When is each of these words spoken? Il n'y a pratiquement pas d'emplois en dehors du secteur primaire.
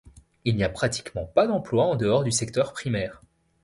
Il 0.45 0.55
n'y 0.55 0.63
a 0.63 0.69
pratiquement 0.69 1.25
pas 1.27 1.45
d'emplois 1.45 1.85
en 1.85 1.95
dehors 1.95 2.23
du 2.23 2.31
secteur 2.31 2.73
primaire. 2.73 3.21